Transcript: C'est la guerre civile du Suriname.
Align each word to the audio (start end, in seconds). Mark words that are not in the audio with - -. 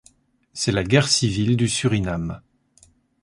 C'est 0.53 0.71
la 0.71 0.83
guerre 0.83 1.07
civile 1.07 1.55
du 1.55 1.69
Suriname. 1.69 2.41